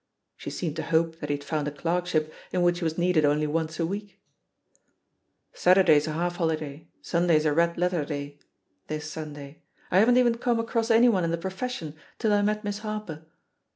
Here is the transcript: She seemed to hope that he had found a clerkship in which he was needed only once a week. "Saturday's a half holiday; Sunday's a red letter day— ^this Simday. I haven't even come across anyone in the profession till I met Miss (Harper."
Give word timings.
She 0.35 0.49
seemed 0.49 0.75
to 0.77 0.81
hope 0.81 1.19
that 1.19 1.29
he 1.29 1.35
had 1.35 1.43
found 1.43 1.67
a 1.67 1.71
clerkship 1.71 2.33
in 2.51 2.63
which 2.63 2.79
he 2.79 2.83
was 2.83 2.97
needed 2.97 3.23
only 3.23 3.45
once 3.45 3.79
a 3.79 3.85
week. 3.85 4.19
"Saturday's 5.53 6.07
a 6.07 6.13
half 6.13 6.37
holiday; 6.37 6.87
Sunday's 7.03 7.45
a 7.45 7.53
red 7.53 7.77
letter 7.77 8.03
day— 8.03 8.39
^this 8.89 9.01
Simday. 9.03 9.57
I 9.91 9.99
haven't 9.99 10.17
even 10.17 10.39
come 10.39 10.59
across 10.59 10.89
anyone 10.89 11.23
in 11.23 11.29
the 11.29 11.37
profession 11.37 11.93
till 12.17 12.33
I 12.33 12.41
met 12.41 12.63
Miss 12.63 12.79
(Harper." 12.79 13.27